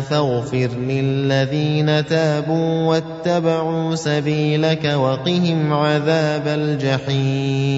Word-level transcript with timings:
فاغفر 0.02 0.70
للذين 0.78 2.06
تابوا 2.06 2.84
واتبعوا 2.88 3.96
سبيلك 3.96 4.86
وقهم 4.86 5.74
عذاب 5.74 6.48
الجحيم 6.48 7.78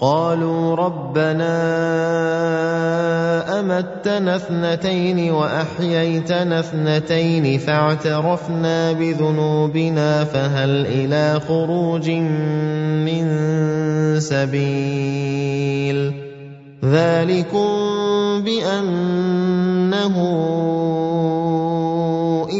قالوا 0.00 0.74
ربنا 0.74 1.58
أمتنا 3.60 4.36
اثنتين 4.36 5.30
وأحييتنا 5.30 6.60
اثنتين 6.60 7.58
فاعترفنا 7.58 8.92
بذنوبنا 8.92 10.24
فهل 10.24 10.86
إلى 10.86 11.40
خروج 11.48 12.10
من 12.10 13.26
سبيل 14.20 16.12
ذلكم 16.84 17.68
بأنه 18.44 20.16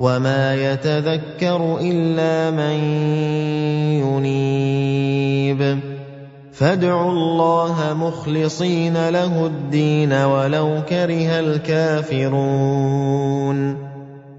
وما 0.00 0.54
يتذكر 0.54 1.78
الا 1.80 2.50
من 2.50 2.76
ينيب 4.00 5.80
فادعوا 6.52 7.12
الله 7.12 7.94
مخلصين 7.94 9.08
له 9.08 9.46
الدين 9.46 10.12
ولو 10.12 10.82
كره 10.88 11.40
الكافرون 11.40 12.90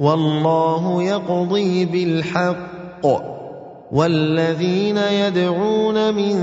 وَاللَّهُ 0.00 1.02
يَقْضِي 1.02 1.84
بِالْحَقِّ 1.84 3.04
وَالَّذِينَ 3.92 4.96
يَدْعُونَ 4.96 6.14
مِن 6.14 6.34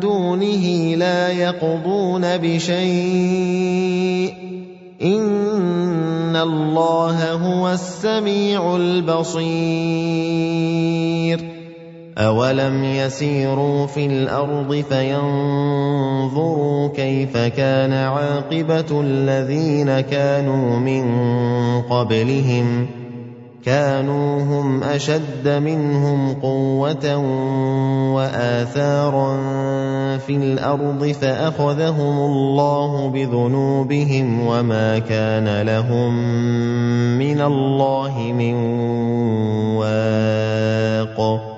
دُونِهِ 0.00 0.94
لَا 0.94 1.28
يَقْضُونَ 1.28 2.36
بِشَيْءٍ 2.36 4.34
إِنَّ 5.02 6.36
اللَّهَ 6.36 7.32
هُوَ 7.32 7.72
السَّمِيعُ 7.72 8.76
الْبَصِيرُ 8.76 9.48
أَوَلَمْ 12.18 12.84
يَسِيرُوا 12.84 13.86
فِي 13.86 14.06
الْأَرْضِ 14.06 14.84
فَيَنظُرُوا 14.90 16.88
كَيْفَ 16.88 17.36
كَانَ 17.36 17.92
عَاقِبَةُ 17.92 19.00
الَّذِينَ 19.00 20.00
كَانُوا 20.00 20.78
مِن 20.78 21.04
قَبْلِهِمْ 21.82 22.86
ۚ 22.86 22.88
كانوا 23.64 24.42
هم 24.42 24.82
اشد 24.82 25.48
منهم 25.48 26.34
قوه 26.34 27.16
واثارا 28.14 29.36
في 30.18 30.36
الأرض 30.36 31.06
فاخذهم 31.06 32.18
الله 32.18 33.08
بذنوبهم 33.08 34.46
وما 34.46 34.98
كان 34.98 35.62
لهم 35.62 36.14
من 37.18 37.40
الله 37.40 38.32
من 38.32 38.54
واق 39.76 41.57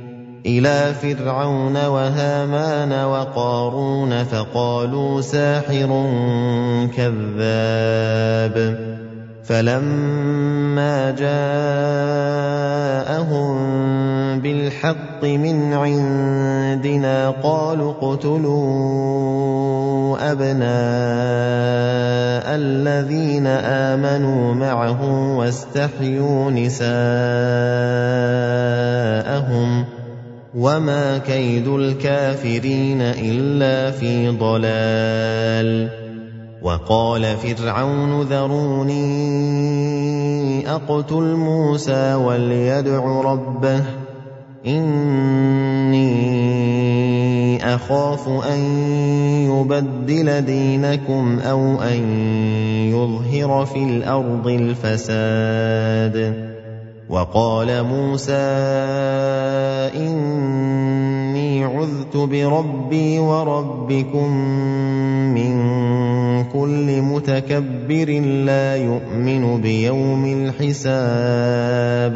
إِلَىٰ 0.45 0.93
فِرْعَوْنَ 1.01 1.77
وَهَامَانَ 1.77 2.93
وَقَارُونَ 3.05 4.23
فَقَالُوا 4.23 5.21
سَاحِرٌ 5.21 5.89
كَذَّابٌ 6.97 8.55
فَلَمَّا 9.43 11.11
جَاءَهُم 11.11 11.51
بِالْحَقِّ 14.41 15.23
مِنْ 15.23 15.73
عِندِنَا 15.73 17.29
قَالُوا 17.29 17.91
اقْتُلُوا 17.91 18.71
أَبْنَاءَ 20.31 20.71
الَّذِينَ 22.55 23.47
آمَنُوا 23.47 24.53
مَعَهُ 24.53 25.01
وَاسْتَحْيُوا 25.37 26.51
نِسَاءَهُمْ 26.51 26.91
ۚ 29.83 29.87
وَمَا 30.55 31.17
كَيْدُ 31.17 31.67
الْكَافِرِينَ 31.67 33.01
إِلَّا 33.01 33.91
فِي 33.91 34.27
ضَلَالٍ 34.27 35.89
وَقَالَ 36.61 37.23
فِرْعَوْنُ 37.23 38.21
ذَرُونِي 38.21 39.01
أَقْتُلْ 40.67 41.35
مُوسَىٰ 41.35 42.15
وَلْيَدْعُ 42.15 43.21
رَبَّهُ 43.21 43.83
إِنِّي 44.67 46.11
أَخَافُ 47.75 48.27
أَن 48.27 48.59
يُبَدِّلَ 49.47 50.41
دِينَكُمْ 50.45 51.39
أَوْ 51.39 51.81
أَن 51.81 51.99
يُظْهِرَ 52.91 53.65
فِي 53.65 53.83
الْأَرْضِ 53.83 54.47
الْفَسَادَ 54.47 56.50
وَقَالَ 57.11 57.83
مُوسَىٰ 57.83 58.33
إِنِّي 59.95 61.63
عُذْتُ 61.63 62.17
بِرَبِّي 62.17 63.19
وَرَبِّكُم 63.19 64.29
مِّن 65.35 65.53
كُلِّ 66.43 67.01
مُتَكَبِّرٍ 67.01 68.09
لَّا 68.47 68.75
يُؤْمِنُ 68.75 69.61
بِيَوْمِ 69.61 70.25
الْحِسَابِ. 70.55 72.15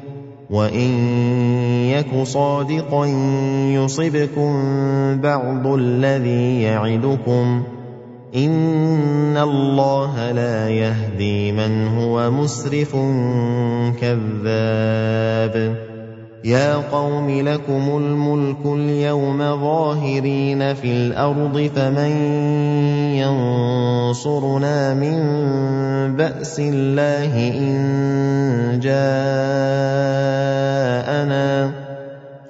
وَإِن 0.51 0.91
يَكُ 1.95 2.23
صَادِقًا 2.23 3.05
يُصِبْكُم 3.71 4.51
بَعْضُ 5.21 5.67
الَّذِي 5.67 6.61
يَعِدُكُمْ 6.61 7.61
ۖ 7.61 7.65
إِنَّ 8.35 9.37
اللَّهَ 9.37 10.31
لَا 10.31 10.69
يَهْدِي 10.69 11.51
مَنْ 11.51 11.87
هُوَ 11.87 12.31
مُسْرِفٌ 12.31 12.91
كَذَّابٌ 14.01 15.75
يَا 16.43 16.75
قَوْمِ 16.75 17.29
لَكُمُ 17.29 17.97
الْمُلْكُ 17.97 18.65
الْيَوْمَ 18.65 19.37
ظَاهِرِينَ 19.37 20.73
فِي 20.73 20.87
الْأَرْضِ 20.91 21.69
فَمَن 21.75 22.11
يَنصُرُنَا 23.15 24.93
مِن 24.93 25.17
بَأْسِ 26.15 26.59
اللَّهِ 26.59 27.33
إِن 27.57 28.79
جَاءَنَا 28.83 30.40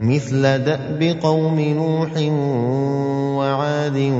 مثل 0.00 0.42
دأب 0.42 1.16
قوم 1.22 1.60
نوح 1.60 2.10
وعاد 3.38 4.12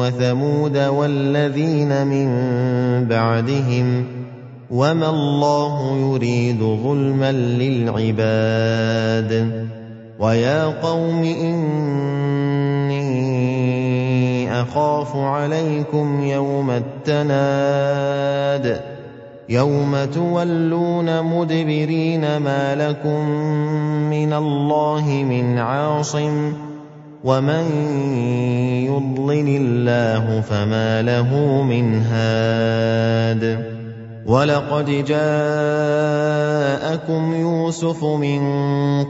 وثمود 0.00 0.78
والذين 0.78 2.06
من 2.06 2.28
بعدهم 3.08 4.04
ۖ 4.14 4.18
وَمَا 4.70 5.10
اللَّهُ 5.10 5.96
يُرِيدُ 5.96 6.60
ظُلْمًا 6.60 7.32
لِّلْعِبَادِ 7.32 9.32
وَيَا 10.18 10.64
قَوْمِ 10.64 11.24
إِنِّي 11.24 12.98
أَخَافُ 14.60 15.16
عَلَيْكُمْ 15.16 16.24
يَوْمَ 16.24 16.70
التَّنَادِ 16.70 18.80
يَوْمَ 19.48 20.04
تُوَلُّونَ 20.14 21.22
مُدْبِرِينَ 21.24 22.36
مَا 22.36 22.74
لَكُم 22.74 23.28
مِّنَ 24.10 24.32
اللَّهِ 24.32 25.04
مِنْ 25.24 25.58
عَاصِمٍ 25.58 26.52
وَمَن 27.24 27.64
يُضْلِلِ 28.86 29.48
اللَّهُ 29.60 30.40
فَمَا 30.40 31.02
لَهُ 31.02 31.62
مِنْ 31.62 32.02
هَادٍ 32.02 33.77
وَلَقَدْ 34.26 34.86
جَاءَكُمْ 35.06 35.34
يُوسُفُ 37.34 38.04
مِن 38.04 38.40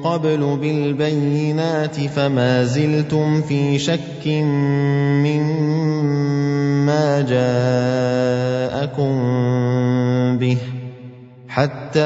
قَبْلُ 0.04 0.56
بِالْبَيِّنَاتِ 0.60 1.96
فَمَا 2.00 2.64
زِلْتُمْ 2.64 3.42
فِي 3.42 3.78
شَكٍّ 3.78 4.26
مِّمَّا 5.24 7.20
جَاءَكُم 7.20 9.12
بِهِ 10.38 10.56
حَتَّىٰ 11.48 12.00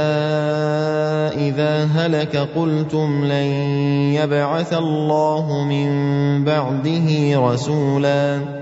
إِذَا 1.48 1.84
هَلَكَ 1.84 2.36
قُلْتُمْ 2.36 3.24
لَن 3.24 3.46
يَبْعَثَ 4.14 4.72
اللَّهُ 4.72 5.64
مِن 5.64 5.88
بَعْدِهِ 6.44 7.40
رَسُولًا 7.40 8.61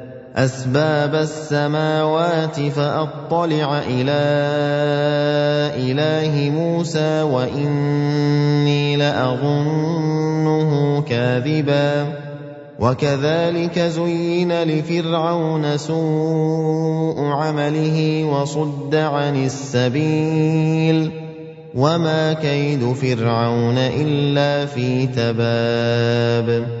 أَسْبَابَ 0.35 1.15
السَّمَاوَاتِ 1.15 2.61
فَأَطَّلِعَ 2.61 3.79
إِلَىٰ 3.79 4.15
إِلَٰهِ 5.75 6.49
مُوسَىٰ 6.49 7.21
وَإِنِّي 7.21 8.95
لَأَظُنُّهُ 8.95 11.01
كَاذِبًا. 11.01 12.13
وَكَذَٰلِكَ 12.79 13.79
زُيِّنَ 13.79 14.63
لِفِرْعَوْنَ 14.63 15.77
سُوءُ 15.77 17.25
عَمَلِهِ 17.25 18.25
وَصُدَّ 18.25 18.95
عَنِ 18.95 19.45
السَّبِيلِ. 19.45 21.11
وَمَا 21.75 22.33
كَيْدُ 22.33 22.93
فِرْعَوْنَ 22.93 23.77
إِلَّا 23.77 24.65
فِي 24.65 25.07
تَبَابٍ. 25.07 26.80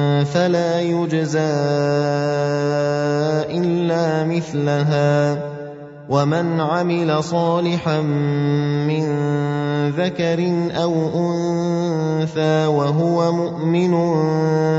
فَلَا 0.25 0.81
يُجْزَىٰ 0.81 1.39
إِلَّا 3.49 4.23
مِثْلَهَا 4.23 5.35
ۖ. 5.35 5.37
وَمَنْ 6.09 6.59
عَمِلَ 6.61 7.23
صَالِحًا 7.23 8.01
مِّن 8.87 9.03
ذَكَرٍ 9.89 10.39
أَوْ 10.83 10.93
أُنثَىٰ 11.15 12.65
وَهُوَ 12.67 13.31
مُؤْمِنٌ 13.31 13.93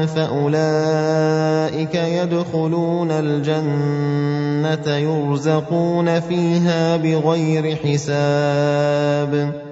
فَأُولَٰئِكَ 0.06 1.94
يَدْخُلُونَ 1.94 3.10
الْجَنَّةَ 3.10 4.96
يُرْزَقُونَ 4.96 6.20
فِيهَا 6.20 6.96
بِغَيْرِ 6.96 7.76
حِسَابٍ. 7.76 9.71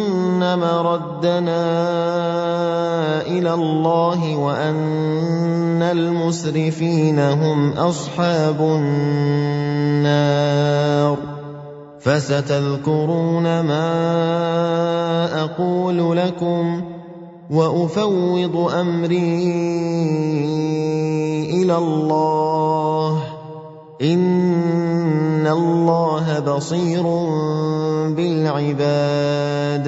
مَرَدَّنَا 0.41 1.63
إِلَى 3.21 3.53
اللَّهِ 3.53 4.35
وَأَنَّ 4.35 5.81
الْمُسْرِفِينَ 5.81 7.19
هُمْ 7.19 7.73
أَصْحَابُ 7.73 8.61
النَّارِ 8.61 10.21
فَسَتَذْكُرُونَ 11.99 13.43
مَا 13.61 13.89
أَقُولُ 15.43 16.17
لَكُمْ 16.17 16.81
وَأُفَوِّضُ 17.51 18.55
أَمْرِي 18.57 19.45
إِلَى 21.61 21.77
اللَّهِ 21.77 23.19
ۚ 23.19 23.23
إِنَّ 24.01 25.47
اللَّهَ 25.47 26.39
بَصِيرٌ 26.39 27.03
بِالْعِبَادِ 28.17 29.87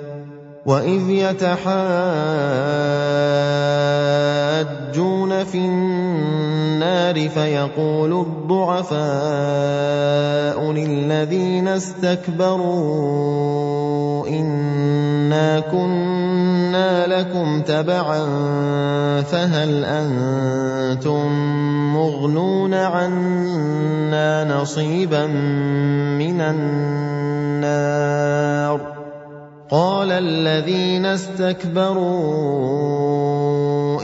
وَإِذْ 0.65 1.09
يَتَحَاجُّونَ 1.09 1.73
فِي 5.43 5.57
النَّارِ 5.57 7.29
فَيَقُولُ 7.29 8.11
الضُّعَفَاءُ 8.13 9.01
لِلَّذِينَ 10.71 11.67
اسْتَكْبَرُوا 11.67 12.77
إِنَّا 14.27 15.59
كُنَّا 15.59 17.07
لَكُمْ 17.07 17.61
تَبَعًا 17.61 18.21
فَهَلْ 19.21 19.85
أَنتُم 19.85 21.25
مُّغْنُونَ 21.97 22.73
عَنَّا 22.73 24.43
نَصِيبًا 24.43 25.25
مِّنَ 26.21 26.41
النَّارِ 26.41 27.81
قَالَ 29.71 30.11
الَّذِينَ 30.11 31.05
اسْتَكْبَرُوا 31.05 32.03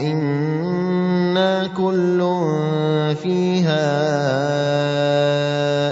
إِنَّا 0.00 1.66
كُلٌّ 1.76 2.20
فِيهَا 3.22 3.84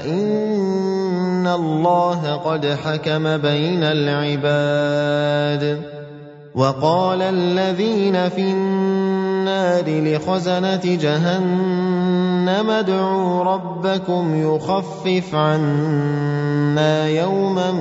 إِنَّ 0.05 1.47
اللَّهَ 1.47 2.37
قَدْ 2.37 2.67
حَكَمَ 2.67 3.37
بَيْنَ 3.37 3.83
الْعِبَادِ 3.85 5.63
وقال 6.55 7.23
الذين 7.23 8.29
في 8.29 8.41
النار 8.41 8.96
لخزنة 9.89 10.81
جهنم. 10.85 12.71
ادعوا 12.71 13.45
ربكم 13.45 14.55
يخفف 14.55 15.35
عنا 15.35 17.09
يوما 17.09 17.73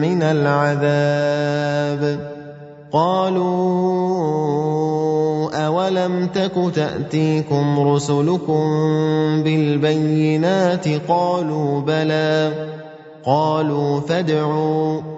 من 0.00 0.22
العذاب. 0.22 2.20
قالوا 2.92 4.08
أولم 5.66 6.26
تك 6.26 6.72
تأتيكم 6.74 7.88
رسلكم 7.88 8.62
بالبينات؟ 9.42 10.88
قالوا 11.08 11.80
بلى. 11.80 12.52
قالوا 13.26 14.00
فادعوا. 14.00 15.17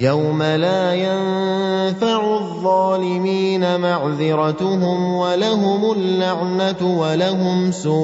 يوم 0.00 0.42
لا 0.42 0.94
ينفع 0.94 2.36
الظالمين 2.36 3.80
معذرتهم 3.80 5.14
ولهم 5.14 5.92
اللعنة 5.92 7.00
ولهم 7.00 7.72
سوء 7.72 7.96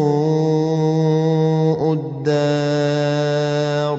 الدار. 1.92 3.98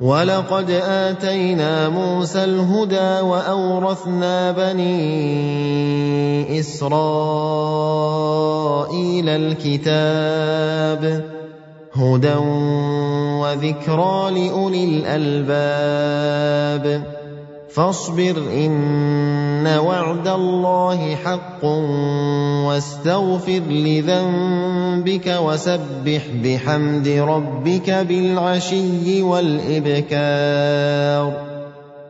ولقد 0.00 0.70
آتينا 0.70 1.88
موسى 1.88 2.44
الهدى 2.44 3.20
وأورثنا 3.20 4.52
بني 4.52 6.60
إسرائيل 6.60 6.98
الكتاب. 9.28 11.33
هدى 11.94 12.34
وذكرى 13.40 14.30
لأولي 14.30 14.84
الألباب. 14.84 16.84
فاصبر 17.68 18.36
إن 18.52 19.66
وعد 19.66 20.28
الله 20.28 21.14
حق 21.14 21.64
واستغفر 22.66 23.62
لذنبك 23.70 25.38
وسبح 25.42 26.22
بحمد 26.44 27.08
ربك 27.08 27.90
بالعشي 27.90 29.22
والإبكار. 29.22 30.74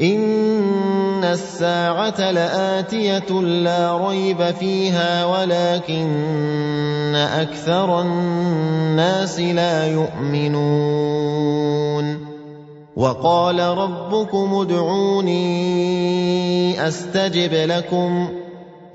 ان 0.00 1.24
الساعة 1.24 2.30
لاتيه 2.30 3.40
لا 3.40 4.08
ريب 4.08 4.42
فيها 4.50 5.24
ولكن 5.24 7.14
أكثر 7.14 8.00
الناس 8.00 9.40
لا 9.40 9.86
يؤمنون 9.86 11.30
وقال 12.96 13.60
ربكم 13.60 14.54
ادعوني 14.54 15.40
استجب 16.88 17.52
لكم 17.52 18.28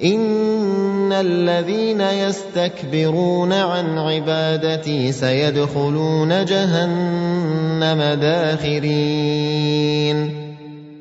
ان 0.04 1.13
الذين 1.13 2.02
يستكبرون 2.02 3.54
عن 3.54 3.98
عبادتي 3.98 5.12
سيدخلون 5.12 6.46
جهنم 6.46 8.20
داخرين 8.22 9.65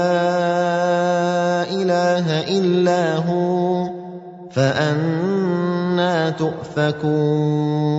اله 1.70 2.58
الا 2.58 3.16
هو 3.16 3.90
فانا 4.52 6.30
تؤفكون 6.30 7.92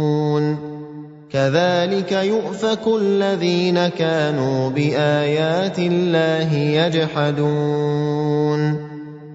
كذلك 1.33 2.12
يؤفك 2.12 2.87
الذين 2.87 3.88
كانوا 3.88 4.71
بايات 4.71 5.79
الله 5.79 6.55
يجحدون 6.55 8.12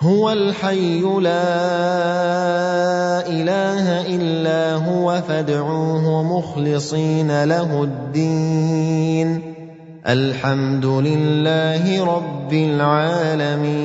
هو 0.00 0.32
الحي 0.32 1.00
لا 1.00 1.48
إله 3.26 4.06
إلا 4.06 4.74
هو 4.74 5.22
فادعوه 5.28 6.38
مخلصين 6.38 7.44
له 7.44 7.82
الدين. 7.82 9.54
الحمد 10.06 10.86
لله 10.86 12.04
رب 12.04 12.52
العالمين. 12.52 13.78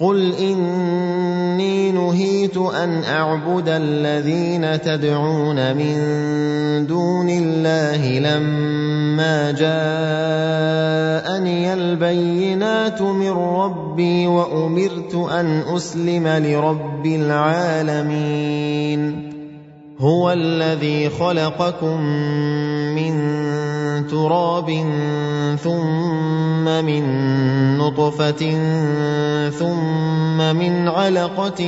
قل 0.00 0.32
اني 0.34 1.92
نهيت 1.92 2.56
ان 2.56 3.04
اعبد 3.04 3.68
الذين 3.68 4.80
تدعون 4.80 5.76
من 5.76 5.96
دون 6.86 7.30
الله 7.30 8.18
لما 8.18 9.50
جاءني 9.50 9.72
البينات 11.74 13.02
من 13.02 13.30
ربي 13.30 14.26
وامرت 14.26 15.14
ان 15.14 15.62
اسلم 15.76 16.28
لرب 16.28 17.06
العالمين 17.06 18.50
هو 19.98 20.32
الذي 20.32 21.10
خلقكم 21.10 22.00
من 22.94 23.20
تراب 24.10 24.70
ثم 25.62 26.64
من 26.84 27.04
نطفة 27.78 28.42
ثم 29.50 30.38
من 30.56 30.88
علقة 30.88 31.60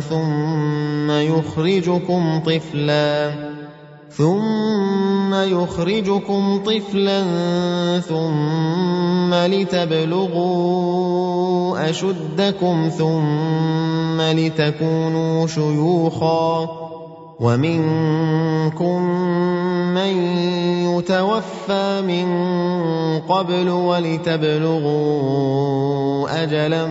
ثم 0.00 1.10
يخرجكم 1.10 2.40
طفلا 2.46 3.32
ثم 4.10 5.34
يخرجكم 5.34 6.62
طفلا 6.66 7.20
ثم 8.00 9.34
لتبلغوا 9.34 10.80
أشدكم 11.90 12.88
ثم 12.98 14.20
لتكونوا 14.20 15.46
شيوخا 15.46 16.89
ومنكم 17.40 19.02
من 19.94 20.12
يتوفى 20.92 22.02
من 22.06 22.26
قبل 23.28 23.68
ولتبلغوا 23.68 25.00
أجلا 26.42 26.86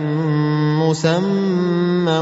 مسمى 0.82 2.18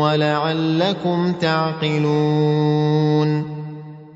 ولعلكم 0.00 1.32
تعقلون 1.32 2.80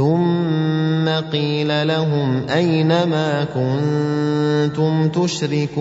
ثم 0.00 1.08
قيل 1.32 1.88
لهم 1.88 2.48
أين 2.48 2.88
ما 2.88 3.44
كنتم 3.44 5.08
تشركون 5.08 5.80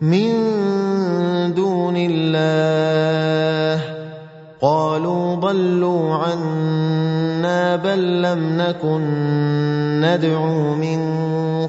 من 0.00 0.32
دون 1.54 1.96
الله 1.96 3.84
قالوا 4.60 5.34
ضلوا 5.34 6.14
عنا 6.14 7.76
بل 7.76 8.22
لم 8.22 8.56
نكن 8.56 9.00
ندعو 10.00 10.74
من 10.74 10.98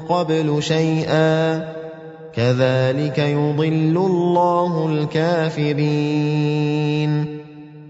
قبل 0.08 0.62
شيئا 0.62 1.64
كذلك 2.34 3.18
يضل 3.18 3.96
الله 3.96 4.86
الكافرين 4.90 6.14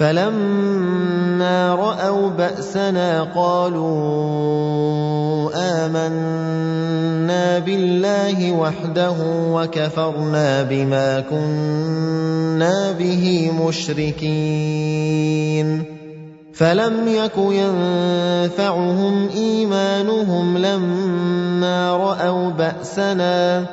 فلما 0.00 1.74
رأوا 1.74 2.28
بأسنا 2.28 3.22
قالوا 3.22 3.90
آمنا 5.54 7.58
بالله 7.58 8.52
وحده 8.52 9.14
وكفرنا 9.28 10.62
بما 10.62 11.20
كنا 11.20 12.92
به 12.92 13.50
مشركين. 13.66 14.90
فلم 16.54 17.08
يك 17.08 17.36
ينفعهم 17.36 19.28
إيمانهم 19.28 20.58
لما 20.58 21.96
رأوا 21.96 22.50
بأسنا. 22.50 23.66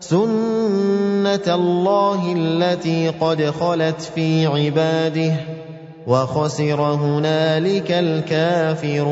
سنة 0.00 1.54
الله 1.54 2.34
التي 2.36 3.08
قد 3.08 3.50
خلت 3.60 4.00
في 4.14 4.46
عباده. 4.46 5.55
وخسر 6.06 6.80
هنالك 6.80 7.92
الكافرون. 7.92 9.06